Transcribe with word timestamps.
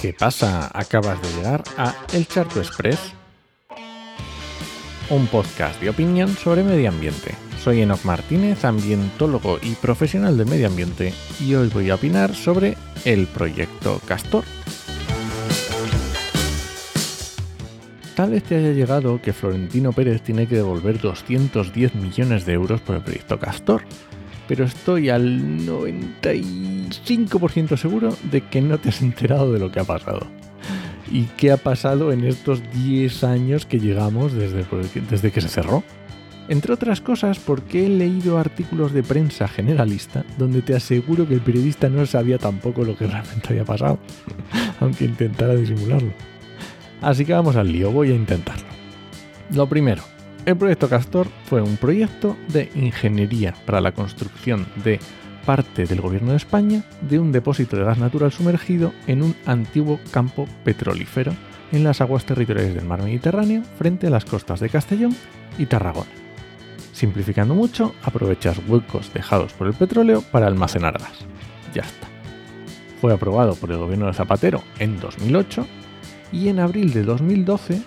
¿Qué 0.00 0.12
pasa? 0.12 0.70
Acabas 0.72 1.20
de 1.20 1.28
llegar 1.34 1.64
a 1.76 1.92
El 2.12 2.28
Charco 2.28 2.60
Express, 2.60 3.00
un 5.10 5.26
podcast 5.26 5.80
de 5.80 5.90
opinión 5.90 6.28
sobre 6.36 6.62
medio 6.62 6.88
ambiente. 6.88 7.34
Soy 7.60 7.82
Enoch 7.82 8.04
Martínez, 8.04 8.64
ambientólogo 8.64 9.58
y 9.60 9.74
profesional 9.74 10.38
de 10.38 10.44
medio 10.44 10.68
ambiente, 10.68 11.12
y 11.40 11.52
hoy 11.56 11.68
voy 11.74 11.90
a 11.90 11.96
opinar 11.96 12.32
sobre 12.36 12.76
el 13.04 13.26
proyecto 13.26 14.00
Castor. 14.06 14.44
Tal 18.14 18.30
vez 18.30 18.44
te 18.44 18.54
haya 18.54 18.70
llegado 18.70 19.20
que 19.20 19.32
Florentino 19.32 19.92
Pérez 19.92 20.22
tiene 20.22 20.46
que 20.46 20.54
devolver 20.54 21.00
210 21.00 21.96
millones 21.96 22.46
de 22.46 22.52
euros 22.52 22.80
por 22.82 22.94
el 22.94 23.02
proyecto 23.02 23.40
Castor, 23.40 23.82
pero 24.46 24.64
estoy 24.64 25.08
al 25.08 25.66
95% 26.88 27.76
seguro 27.76 28.16
de 28.30 28.42
que 28.42 28.60
no 28.60 28.78
te 28.78 28.88
has 28.88 29.02
enterado 29.02 29.52
de 29.52 29.58
lo 29.58 29.70
que 29.70 29.80
ha 29.80 29.84
pasado. 29.84 30.26
¿Y 31.10 31.24
qué 31.36 31.52
ha 31.52 31.56
pasado 31.56 32.12
en 32.12 32.24
estos 32.24 32.62
10 32.72 33.24
años 33.24 33.66
que 33.66 33.80
llegamos 33.80 34.32
desde, 34.32 34.66
desde 35.08 35.30
que 35.30 35.40
se 35.40 35.48
cerró? 35.48 35.82
Entre 36.48 36.72
otras 36.72 37.00
cosas 37.00 37.38
porque 37.38 37.86
he 37.86 37.88
leído 37.88 38.38
artículos 38.38 38.92
de 38.92 39.02
prensa 39.02 39.48
generalista 39.48 40.24
donde 40.38 40.62
te 40.62 40.74
aseguro 40.74 41.28
que 41.28 41.34
el 41.34 41.40
periodista 41.40 41.88
no 41.88 42.06
sabía 42.06 42.38
tampoco 42.38 42.84
lo 42.84 42.96
que 42.96 43.06
realmente 43.06 43.48
había 43.50 43.64
pasado, 43.64 43.98
aunque 44.80 45.04
intentara 45.04 45.54
disimularlo. 45.54 46.12
Así 47.02 47.24
que 47.24 47.32
vamos 47.32 47.56
al 47.56 47.70
lío, 47.70 47.92
voy 47.92 48.12
a 48.12 48.14
intentarlo. 48.14 48.66
Lo 49.50 49.68
primero, 49.68 50.02
el 50.46 50.56
proyecto 50.56 50.88
Castor 50.88 51.28
fue 51.44 51.60
un 51.60 51.76
proyecto 51.76 52.36
de 52.48 52.70
ingeniería 52.74 53.54
para 53.66 53.80
la 53.80 53.92
construcción 53.92 54.66
de 54.82 54.98
parte 55.48 55.86
del 55.86 56.02
gobierno 56.02 56.32
de 56.32 56.36
España 56.36 56.82
de 57.00 57.18
un 57.18 57.32
depósito 57.32 57.78
de 57.78 57.84
gas 57.84 57.96
natural 57.96 58.30
sumergido 58.30 58.92
en 59.06 59.22
un 59.22 59.34
antiguo 59.46 59.98
campo 60.10 60.46
petrolífero 60.62 61.32
en 61.72 61.84
las 61.84 62.02
aguas 62.02 62.26
territoriales 62.26 62.74
del 62.74 62.84
mar 62.84 63.02
Mediterráneo 63.02 63.62
frente 63.78 64.08
a 64.08 64.10
las 64.10 64.26
costas 64.26 64.60
de 64.60 64.68
Castellón 64.68 65.16
y 65.56 65.64
Tarragona. 65.64 66.10
Simplificando 66.92 67.54
mucho, 67.54 67.94
aprovechas 68.02 68.60
huecos 68.68 69.10
dejados 69.14 69.54
por 69.54 69.68
el 69.68 69.72
petróleo 69.72 70.20
para 70.20 70.48
almacenar 70.48 70.98
gas. 70.98 71.24
Ya 71.72 71.80
está. 71.80 72.08
Fue 73.00 73.14
aprobado 73.14 73.54
por 73.54 73.70
el 73.70 73.78
gobierno 73.78 74.04
de 74.04 74.12
Zapatero 74.12 74.62
en 74.78 75.00
2008 75.00 75.66
y 76.30 76.48
en 76.48 76.60
abril 76.60 76.92
de 76.92 77.04
2012 77.04 77.80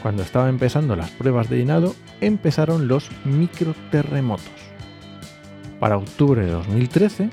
cuando 0.00 0.22
estaba 0.22 0.48
empezando 0.48 0.94
las 0.94 1.10
pruebas 1.10 1.50
de 1.50 1.58
llenado, 1.58 1.96
empezaron 2.20 2.86
los 2.86 3.10
microterremotos. 3.24 4.69
Para 5.80 5.96
octubre 5.96 6.44
de 6.44 6.52
2013, 6.52 7.30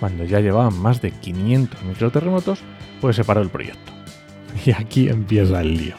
cuando 0.00 0.24
ya 0.24 0.40
llevaban 0.40 0.76
más 0.78 1.00
de 1.00 1.12
500 1.12 1.82
microterremotos, 1.84 2.60
pues 3.00 3.14
se 3.14 3.24
paró 3.24 3.42
el 3.42 3.50
proyecto. 3.50 3.92
Y 4.66 4.72
aquí 4.72 5.08
empieza 5.08 5.60
el 5.60 5.76
lío. 5.76 5.94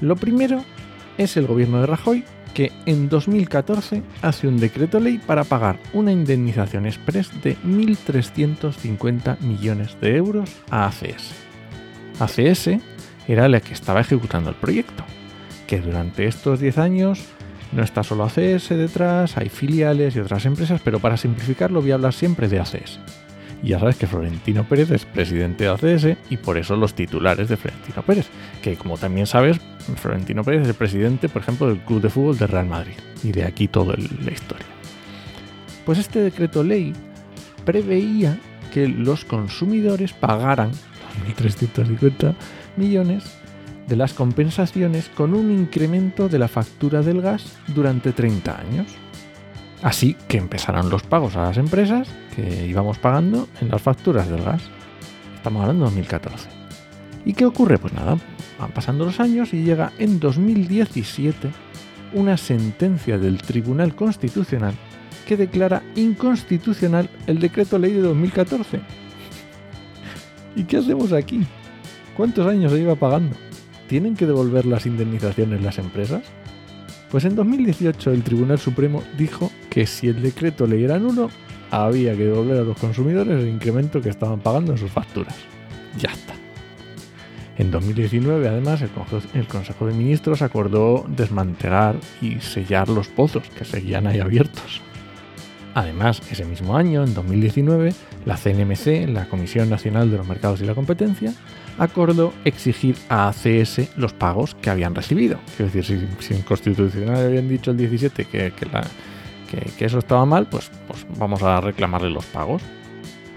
Lo 0.00 0.16
primero 0.16 0.64
es 1.16 1.36
el 1.36 1.46
gobierno 1.46 1.80
de 1.80 1.86
Rajoy 1.86 2.24
que 2.54 2.72
en 2.86 3.08
2014 3.08 4.02
hace 4.20 4.46
un 4.46 4.58
decreto 4.58 5.00
ley 5.00 5.18
para 5.18 5.44
pagar 5.44 5.78
una 5.92 6.12
indemnización 6.12 6.86
express 6.86 7.30
de 7.42 7.56
1.350 7.58 9.40
millones 9.40 9.96
de 10.00 10.16
euros 10.16 10.50
a 10.70 10.86
ACS. 10.86 11.32
ACS 12.18 12.78
era 13.28 13.48
la 13.48 13.60
que 13.60 13.72
estaba 13.72 14.00
ejecutando 14.00 14.50
el 14.50 14.56
proyecto, 14.56 15.04
que 15.66 15.80
durante 15.80 16.26
estos 16.26 16.60
10 16.60 16.78
años 16.78 17.24
no 17.72 17.82
está 17.82 18.02
solo 18.02 18.24
ACS 18.24 18.70
detrás, 18.70 19.36
hay 19.36 19.48
filiales 19.48 20.14
y 20.14 20.20
otras 20.20 20.44
empresas, 20.46 20.80
pero 20.84 20.98
para 21.00 21.16
simplificarlo 21.16 21.80
voy 21.80 21.90
a 21.90 21.94
hablar 21.94 22.12
siempre 22.12 22.48
de 22.48 22.60
ACS. 22.60 23.00
Ya 23.62 23.78
sabes 23.78 23.96
que 23.96 24.08
Florentino 24.08 24.64
Pérez 24.64 24.90
es 24.90 25.04
presidente 25.04 25.64
de 25.64 25.70
ACS 25.70 26.18
y 26.30 26.36
por 26.36 26.58
eso 26.58 26.76
los 26.76 26.94
titulares 26.94 27.48
de 27.48 27.56
Florentino 27.56 28.02
Pérez, 28.02 28.26
que 28.60 28.76
como 28.76 28.98
también 28.98 29.26
sabes, 29.26 29.58
Florentino 29.96 30.42
Pérez 30.42 30.62
es 30.62 30.68
el 30.68 30.74
presidente, 30.74 31.28
por 31.28 31.42
ejemplo, 31.42 31.68
del 31.68 31.78
Club 31.78 32.02
de 32.02 32.10
Fútbol 32.10 32.38
de 32.38 32.46
Real 32.48 32.66
Madrid. 32.66 32.94
Y 33.22 33.30
de 33.30 33.44
aquí 33.44 33.68
toda 33.68 33.94
la 33.96 34.32
historia. 34.32 34.66
Pues 35.86 35.98
este 35.98 36.20
decreto 36.20 36.64
ley 36.64 36.92
preveía 37.64 38.38
que 38.72 38.88
los 38.88 39.24
consumidores 39.24 40.12
pagaran 40.12 40.72
2.350 41.36 42.34
millones 42.76 43.24
de 43.86 43.96
las 43.96 44.14
compensaciones 44.14 45.08
con 45.08 45.34
un 45.34 45.50
incremento 45.50 46.28
de 46.28 46.38
la 46.38 46.48
factura 46.48 47.02
del 47.02 47.20
gas 47.20 47.58
durante 47.68 48.12
30 48.12 48.60
años. 48.60 48.86
Así 49.82 50.16
que 50.28 50.38
empezaron 50.38 50.90
los 50.90 51.02
pagos 51.02 51.36
a 51.36 51.42
las 51.42 51.56
empresas 51.56 52.08
que 52.36 52.66
íbamos 52.66 52.98
pagando 52.98 53.48
en 53.60 53.68
las 53.68 53.82
facturas 53.82 54.28
del 54.28 54.42
gas. 54.42 54.62
Estamos 55.34 55.62
hablando 55.62 55.84
de 55.84 55.90
2014. 55.90 56.48
¿Y 57.24 57.34
qué 57.34 57.44
ocurre? 57.44 57.78
Pues 57.78 57.92
nada, 57.92 58.16
van 58.58 58.70
pasando 58.70 59.04
los 59.04 59.18
años 59.20 59.52
y 59.52 59.64
llega 59.64 59.92
en 59.98 60.20
2017 60.20 61.50
una 62.14 62.36
sentencia 62.36 63.18
del 63.18 63.42
Tribunal 63.42 63.94
Constitucional 63.94 64.74
que 65.26 65.36
declara 65.36 65.82
inconstitucional 65.96 67.08
el 67.26 67.38
decreto 67.38 67.78
ley 67.78 67.92
de 67.92 68.02
2014. 68.02 68.80
¿Y 70.56 70.64
qué 70.64 70.76
hacemos 70.78 71.12
aquí? 71.12 71.46
¿Cuántos 72.16 72.46
años 72.46 72.72
se 72.72 72.80
iba 72.80 72.94
pagando? 72.94 73.36
¿Tienen 73.88 74.16
que 74.16 74.26
devolver 74.26 74.64
las 74.66 74.86
indemnizaciones 74.86 75.62
las 75.62 75.78
empresas? 75.78 76.22
Pues 77.10 77.24
en 77.24 77.36
2018 77.36 78.10
el 78.12 78.22
Tribunal 78.22 78.58
Supremo 78.58 79.02
dijo 79.18 79.50
que 79.68 79.86
si 79.86 80.08
el 80.08 80.22
decreto 80.22 80.66
ley 80.66 80.84
era 80.84 80.98
nulo, 80.98 81.30
había 81.70 82.16
que 82.16 82.24
devolver 82.24 82.58
a 82.58 82.62
los 82.62 82.78
consumidores 82.78 83.42
el 83.42 83.48
incremento 83.48 84.00
que 84.00 84.08
estaban 84.08 84.40
pagando 84.40 84.72
en 84.72 84.78
sus 84.78 84.90
facturas. 84.90 85.36
Ya 85.98 86.10
está. 86.10 86.34
En 87.58 87.70
2019, 87.70 88.48
además, 88.48 88.80
el 88.80 89.46
Consejo 89.46 89.86
de 89.86 89.92
Ministros 89.92 90.40
acordó 90.40 91.04
desmantelar 91.06 91.96
y 92.22 92.40
sellar 92.40 92.88
los 92.88 93.08
pozos 93.08 93.48
que 93.50 93.66
seguían 93.66 94.06
ahí 94.06 94.20
abiertos. 94.20 94.80
Además, 95.74 96.20
ese 96.30 96.44
mismo 96.44 96.76
año, 96.76 97.02
en 97.02 97.14
2019, 97.14 97.94
la 98.26 98.36
CNMC, 98.36 99.08
la 99.08 99.28
Comisión 99.28 99.70
Nacional 99.70 100.10
de 100.10 100.18
los 100.18 100.26
Mercados 100.26 100.60
y 100.60 100.64
la 100.66 100.74
Competencia, 100.74 101.32
acordó 101.78 102.32
exigir 102.44 102.96
a 103.08 103.28
ACS 103.28 103.96
los 103.96 104.12
pagos 104.12 104.54
que 104.54 104.68
habían 104.68 104.94
recibido. 104.94 105.38
Quiero 105.56 105.72
decir, 105.72 106.08
si, 106.18 106.34
en 106.34 106.42
Constitucional 106.42 107.26
habían 107.26 107.48
dicho 107.48 107.70
el 107.70 107.78
17 107.78 108.26
que, 108.26 108.52
que, 108.52 109.84
eso 109.84 109.98
estaba 109.98 110.26
mal, 110.26 110.46
pues, 110.46 110.70
pues 110.86 111.06
vamos 111.18 111.42
a 111.42 111.60
reclamarle 111.60 112.10
los 112.10 112.26
pagos. 112.26 112.62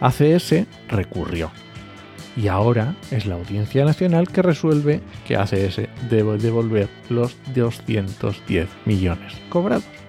ACS 0.02 0.66
recurrió. 0.90 1.52
Y 2.36 2.50
ahora 2.50 2.96
es 3.12 3.26
la 3.26 3.36
Audiencia 3.36 3.86
Nacional 3.86 4.28
que 4.28 4.42
resuelve 4.42 5.02
que 5.26 5.38
ACS 5.38 5.82
debe 6.10 6.38
devolver 6.38 6.90
los 7.10 7.38
210 7.54 8.68
millones 8.86 9.34
cobrados. 9.48 10.05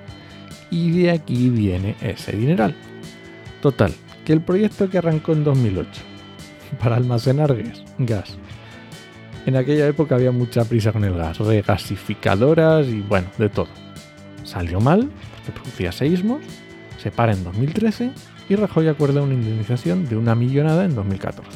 Y 0.71 1.03
de 1.03 1.11
aquí 1.11 1.49
viene 1.51 1.97
ese 2.01 2.33
dineral. 2.33 2.75
Total, 3.61 3.93
que 4.25 4.33
el 4.33 4.41
proyecto 4.41 4.91
que 4.91 4.99
arrancó 4.99 5.33
en 5.33 5.45
2008 5.45 5.91
para 6.83 6.97
almacenar 6.97 7.57
gas. 7.99 8.37
En 9.47 9.55
aquella 9.55 9.87
época 9.87 10.17
había 10.17 10.33
mucha 10.33 10.65
prisa 10.65 10.93
con 10.93 11.05
el 11.05 11.15
gas, 11.15 11.39
regasificadoras 11.39 12.89
y 12.89 13.01
bueno, 13.01 13.29
de 13.39 13.49
todo. 13.49 13.69
Salió 14.43 14.81
mal, 14.81 15.09
porque 15.35 15.53
producía 15.53 15.93
seísmos, 15.93 16.43
se 16.99 17.13
para 17.13 17.33
en 17.33 17.45
2013 17.45 18.11
y 18.49 18.57
Rajoy 18.57 18.89
acuerda 18.89 19.23
una 19.23 19.35
indemnización 19.35 20.09
de 20.09 20.17
una 20.17 20.35
millonada 20.35 20.85
en 20.85 20.95
2014, 20.95 21.49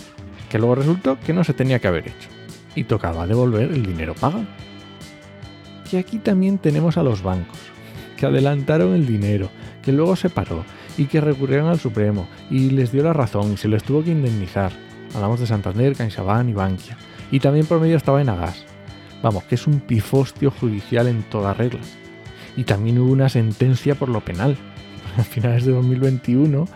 que 0.49 0.59
luego 0.59 0.77
resultó 0.77 1.19
que 1.19 1.33
no 1.33 1.43
se 1.43 1.55
tenía 1.55 1.81
que 1.81 1.89
haber 1.89 2.09
hecho 2.09 2.29
y 2.75 2.85
tocaba 2.85 3.27
devolver 3.27 3.73
el 3.73 3.85
dinero 3.85 4.15
pagado. 4.15 4.47
Y 5.91 5.97
aquí 5.97 6.19
también 6.19 6.59
tenemos 6.59 6.97
a 6.97 7.03
los 7.03 7.23
bancos, 7.23 7.59
que 8.21 8.27
adelantaron 8.27 8.95
el 8.95 9.07
dinero, 9.07 9.49
que 9.83 9.93
luego 9.93 10.15
se 10.15 10.29
paró 10.29 10.63
y 10.99 11.07
que 11.07 11.23
recurrieron 11.23 11.69
al 11.69 11.81
Supremo 11.81 12.29
y 12.51 12.69
les 12.69 12.93
dio 12.93 13.03
la 13.03 13.15
razón 13.15 13.55
y 13.55 13.57
se 13.57 13.67
les 13.67 13.83
tuvo 13.83 14.05
que 14.05 14.11
indemnizar. 14.11 14.73
Hablamos 15.15 15.41
de 15.41 15.47
Santander, 15.47 15.97
CaixaBank 15.97 16.51
y 16.51 16.53
Bankia. 16.53 16.99
Y 17.31 17.41
también 17.41 17.65
por 17.65 17.81
medio 17.81 17.97
estaba 17.97 18.21
Enagas. 18.21 18.67
Vamos, 19.23 19.45
que 19.45 19.55
es 19.55 19.67
un 19.67 19.81
pifostio 19.81 20.51
judicial 20.51 21.09
en 21.09 21.23
toda 21.23 21.55
regla. 21.55 21.81
Y 22.59 22.65
también 22.65 22.99
hubo 22.99 23.11
una 23.11 23.31
sentencia 23.31 23.95
por 23.95 24.11
lo 24.11 24.21
penal. 24.21 24.55
A 25.17 25.23
finales 25.23 25.65
de 25.65 25.73
2021 25.73 26.69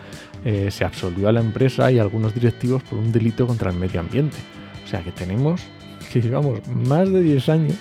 eh, 0.45 0.71
se 0.71 0.83
absolvió 0.83 1.29
a 1.29 1.31
la 1.31 1.39
empresa 1.39 1.91
y 1.91 1.99
a 1.99 2.01
algunos 2.01 2.33
directivos 2.33 2.83
por 2.83 2.99
un 2.99 3.11
delito 3.11 3.45
contra 3.45 3.69
el 3.69 3.77
medio 3.77 3.99
ambiente. 3.99 4.37
O 4.83 4.87
sea 4.87 5.01
que 5.01 5.11
tenemos 5.11 5.61
que 6.11 6.21
llevamos 6.21 6.67
más 6.67 7.11
de 7.11 7.21
10 7.21 7.49
años 7.49 7.77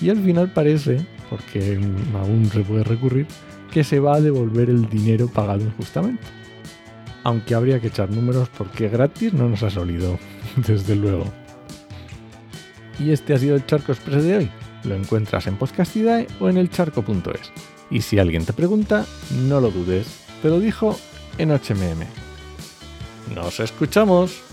y 0.00 0.10
al 0.10 0.18
final 0.18 0.52
parece, 0.52 1.00
porque 1.30 1.80
aún 2.14 2.50
se 2.52 2.60
puede 2.60 2.84
recurrir, 2.84 3.26
que 3.70 3.84
se 3.84 4.00
va 4.00 4.16
a 4.16 4.20
devolver 4.20 4.70
el 4.70 4.88
dinero 4.88 5.28
pagado 5.28 5.62
injustamente 5.62 6.22
aunque 7.26 7.56
habría 7.56 7.80
que 7.80 7.88
echar 7.88 8.08
números 8.08 8.48
porque 8.56 8.88
gratis 8.88 9.32
no 9.32 9.48
nos 9.48 9.64
ha 9.64 9.70
salido, 9.70 10.16
desde 10.68 10.94
luego. 10.94 11.24
Y 13.00 13.10
este 13.10 13.34
ha 13.34 13.38
sido 13.38 13.56
el 13.56 13.66
Charco 13.66 13.90
Express 13.90 14.22
de 14.22 14.36
hoy. 14.36 14.50
Lo 14.84 14.94
encuentras 14.94 15.48
en 15.48 15.56
Podcastidae 15.56 16.28
o 16.38 16.48
en 16.48 16.56
elcharco.es. 16.56 17.50
Y 17.90 18.02
si 18.02 18.20
alguien 18.20 18.44
te 18.44 18.52
pregunta, 18.52 19.06
no 19.48 19.60
lo 19.60 19.72
dudes, 19.72 20.06
te 20.40 20.48
lo 20.48 20.60
dijo 20.60 20.96
en 21.36 21.50
HMM. 21.50 22.06
¡Nos 23.34 23.58
escuchamos! 23.58 24.45